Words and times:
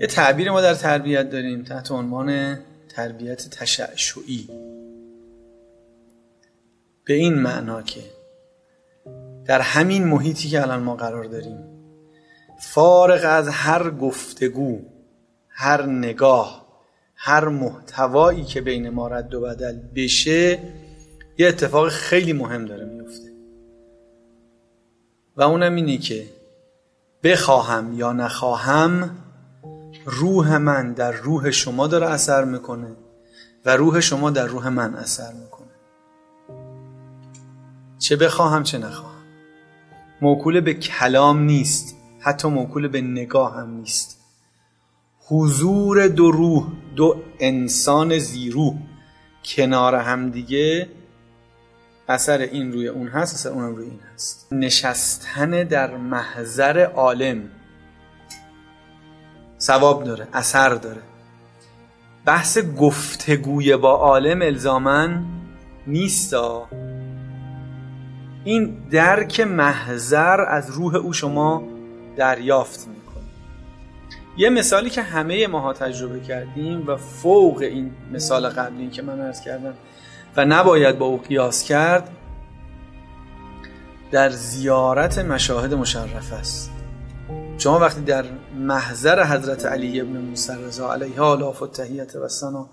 یه 0.00 0.06
تعبیر 0.06 0.50
ما 0.50 0.60
در 0.60 0.74
تربیت 0.74 1.30
داریم 1.30 1.62
تحت 1.62 1.90
عنوان 1.90 2.58
تربیت 2.88 3.50
تشعشعی. 3.50 4.48
به 7.04 7.14
این 7.14 7.34
معنا 7.34 7.82
که 7.82 8.00
در 9.44 9.60
همین 9.60 10.04
محیطی 10.04 10.48
که 10.48 10.62
الان 10.62 10.82
ما 10.82 10.96
قرار 10.96 11.24
داریم 11.24 11.58
فارغ 12.60 13.20
از 13.24 13.48
هر 13.48 13.90
گفتگو 13.90 14.80
هر 15.48 15.86
نگاه 15.86 16.66
هر 17.14 17.48
محتوایی 17.48 18.44
که 18.44 18.60
بین 18.60 18.90
ما 18.90 19.08
رد 19.08 19.34
و 19.34 19.40
بدل 19.40 19.78
بشه 19.94 20.58
یه 21.38 21.48
اتفاق 21.48 21.88
خیلی 21.88 22.32
مهم 22.32 22.64
داره 22.64 22.84
میفته. 22.84 23.32
و 25.36 25.42
اونم 25.42 25.74
اینه 25.74 25.98
که 25.98 26.26
بخواهم 27.22 27.98
یا 27.98 28.12
نخواهم 28.12 29.10
روح 30.06 30.56
من 30.56 30.92
در 30.92 31.12
روح 31.12 31.50
شما 31.50 31.86
داره 31.86 32.06
اثر 32.06 32.44
می‌کنه 32.44 32.96
و 33.64 33.76
روح 33.76 34.00
شما 34.00 34.30
در 34.30 34.46
روح 34.46 34.68
من 34.68 34.94
اثر 34.94 35.32
می‌کنه. 35.32 35.66
چه 37.98 38.16
بخواهم 38.16 38.62
چه 38.62 38.78
نخواهم. 38.78 39.16
موکول 40.22 40.60
به 40.60 40.74
کلام 40.74 41.42
نیست 41.42 41.96
حتی 42.20 42.48
موکول 42.48 42.88
به 42.88 43.00
نگاه 43.00 43.56
هم 43.56 43.70
نیست. 43.70 44.20
حضور 45.28 46.08
دو 46.08 46.30
روح 46.30 46.66
دو 46.96 47.22
انسان 47.38 48.18
زیروح 48.18 48.74
کنار 49.44 49.94
هم 49.94 50.30
دیگه 50.30 50.88
اثر 52.08 52.38
این 52.38 52.72
روی 52.72 52.88
اون 52.88 53.08
هست 53.08 53.34
اثر 53.34 53.48
اونم 53.50 53.74
روی 53.74 53.86
این 53.86 54.00
هست. 54.14 54.48
نشستن 54.52 55.50
در 55.50 55.96
محضر 55.96 56.84
عالم. 56.84 57.42
ثواب 59.66 60.04
داره 60.04 60.28
اثر 60.32 60.68
داره. 60.68 61.02
بحث 62.24 62.58
گفتگوی 62.58 63.76
با 63.76 63.90
عالم 63.90 64.42
الزامن 64.42 65.24
نیستا. 65.86 66.68
این 68.44 68.76
درک 68.90 69.40
محضر 69.40 70.40
از 70.40 70.70
روح 70.70 70.94
او 70.94 71.12
شما 71.12 71.62
دریافت 72.16 72.88
می‌کنه. 72.88 73.24
یه 74.36 74.50
مثالی 74.50 74.90
که 74.90 75.02
همه 75.02 75.46
ماها 75.46 75.72
تجربه 75.72 76.20
کردیم 76.20 76.86
و 76.86 76.96
فوق 76.96 77.58
این 77.58 77.90
مثال 78.12 78.48
قبلی 78.48 78.90
که 78.90 79.02
من 79.02 79.20
ارز 79.20 79.40
کردم 79.40 79.74
و 80.36 80.44
نباید 80.44 80.98
با 80.98 81.06
او 81.06 81.22
قیاس 81.22 81.64
کرد 81.64 82.10
در 84.10 84.30
زیارت 84.30 85.18
مشاهد 85.18 85.74
مشرف 85.74 86.32
است. 86.32 86.75
شما 87.58 87.78
وقتی 87.78 88.00
در 88.00 88.24
محضر 88.58 89.24
حضرت 89.24 89.66
علی 89.66 90.00
ابن 90.00 90.16
موسی 90.16 90.52
رضا 90.66 90.92
علیه 90.92 91.20
آلاف 91.20 91.62
و 91.62 91.66
تحییت 91.66 92.16
و 92.16 92.28
سنا 92.28 92.68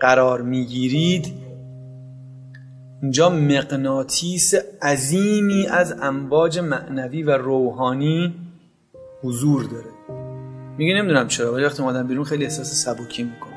قرار 0.00 0.42
می‌گیرید 0.42 1.32
اینجا 3.02 3.30
مقناطیس 3.30 4.54
عظیمی 4.82 5.66
از 5.66 5.94
امواج 6.02 6.58
معنوی 6.58 7.22
و 7.22 7.30
روحانی 7.30 8.34
حضور 9.22 9.64
داره. 9.64 10.20
میگه 10.78 10.94
نمی‌دونم 10.94 11.28
چرا 11.28 11.54
ولی 11.54 11.64
وقتی 11.64 11.82
اومدم 11.82 12.06
بیرون 12.06 12.24
خیلی 12.24 12.44
احساس 12.44 12.84
سبکی 12.84 13.22
می‌کنه 13.22 13.56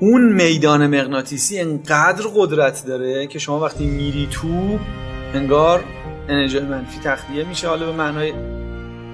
اون 0.00 0.32
میدان 0.32 0.86
مغناطیسی 0.86 1.58
انقدر 1.58 2.24
قدرت 2.36 2.86
داره 2.86 3.26
که 3.26 3.38
شما 3.38 3.60
وقتی 3.60 3.86
میری 3.86 4.28
تو 4.32 4.78
انگار 5.34 5.84
انرژی 6.28 6.60
منفی 6.60 7.00
تخلیه 7.04 7.48
میشه 7.48 7.68
حالا 7.68 7.86
به 7.86 7.92
معنای 7.92 8.32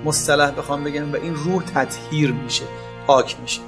مصطلح 0.05 0.51
بخوام 0.51 0.85
بگم 0.85 1.13
و 1.13 1.17
این 1.17 1.35
روح 1.35 1.63
تطهیر 1.63 2.33
میشه 2.33 2.65
پاک 3.07 3.37
میشه. 3.43 3.61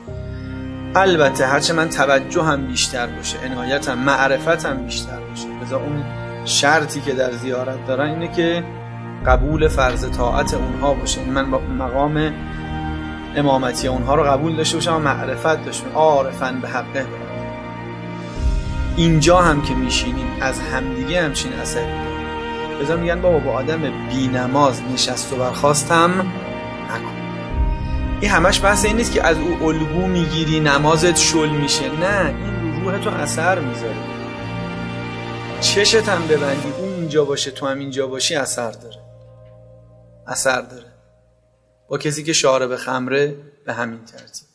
البته 0.94 1.46
هرچه 1.46 1.74
من 1.74 1.88
توجه 1.88 2.42
هم 2.42 2.66
بیشتر 2.66 3.06
باشه 3.06 3.38
عنایتم 3.44 3.98
معرفتم 3.98 4.76
بیشتر 4.76 5.20
باشه 5.20 5.48
بذار 5.62 5.82
اون 5.82 6.04
شرطی 6.44 7.00
که 7.00 7.12
در 7.12 7.32
زیارت 7.32 7.86
دارن 7.86 8.10
اینه 8.10 8.28
که 8.28 8.64
قبول 9.26 9.68
فرض 9.68 10.10
طاعت 10.10 10.54
اونها 10.54 10.94
باشه. 10.94 11.24
من 11.24 11.50
با 11.50 11.58
مقام 11.58 12.32
امامتی 13.36 13.88
اونها 13.88 14.14
رو 14.14 14.22
قبول 14.22 14.56
داشته 14.56 14.76
باشم 14.76 14.94
و 14.94 14.98
معرفت 14.98 15.64
داشته 15.64 15.92
عارفن 15.94 16.60
به 16.60 16.68
حقه 16.68 17.06
اینجا 18.96 19.38
هم 19.38 19.62
که 19.62 19.74
میشینیم 19.74 20.26
از 20.40 20.60
همدیگه 20.60 21.22
همچین 21.22 21.52
اثری. 21.52 22.15
بذار 22.80 22.96
میگن 22.96 23.20
بابا 23.20 23.38
با 23.38 23.52
آدم 23.52 24.08
بی 24.08 24.28
نماز 24.28 24.82
نشست 24.82 25.32
و 25.32 25.36
برخواستم 25.36 26.20
نکن. 26.90 27.16
این 28.20 28.30
همش 28.30 28.62
بحث 28.62 28.84
این 28.84 28.96
نیست 28.96 29.12
که 29.12 29.22
از 29.22 29.36
او 29.36 29.68
الگو 29.68 30.06
می‌گیری 30.06 30.60
نمازت 30.60 31.16
شل 31.16 31.48
میشه. 31.48 31.96
نه 32.00 32.34
این 32.44 32.84
روح 32.84 32.98
تو 32.98 33.10
اثر 33.10 33.58
می‌ذاره. 33.58 33.96
چشت 35.60 36.08
هم 36.08 36.26
ببندی 36.26 36.68
اون 36.78 36.92
اینجا 36.94 37.24
باشه 37.24 37.50
تو 37.50 37.66
هم 37.66 37.78
اینجا 37.78 38.06
باشی 38.06 38.34
اثر 38.34 38.70
داره. 38.70 38.98
اثر 40.26 40.60
داره. 40.60 40.92
با 41.88 41.98
کسی 41.98 42.24
که 42.24 42.32
شارب 42.32 42.76
خمره 42.76 43.34
به 43.66 43.72
همین 43.72 44.04
ترتیب. 44.04 44.45